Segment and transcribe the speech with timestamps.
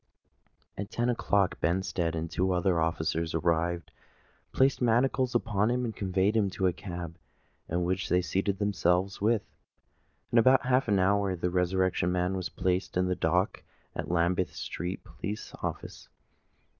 [0.79, 3.91] At ten o'clock Benstead and two other officers arrived,
[4.51, 7.19] placed manacles upon him, and conveyed him to a cab,
[7.69, 9.47] in which they seated themselves with him.
[10.31, 13.61] In about half an hour the Resurrection Man was placed in the dock
[13.95, 16.09] at the Lambeth Street Police Office.